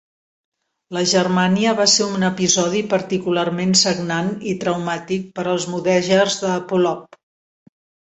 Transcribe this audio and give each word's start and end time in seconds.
La 0.95 1.03
Germania 1.11 1.73
va 1.81 1.87
ser 1.97 2.07
un 2.15 2.25
episodi 2.31 2.81
particularment 2.95 3.77
sagnant 3.85 4.35
i 4.55 4.57
traumàtic 4.67 5.31
per 5.39 5.49
als 5.55 5.71
mudèjars 5.77 6.43
de 6.45 6.61
Polop. 6.75 7.25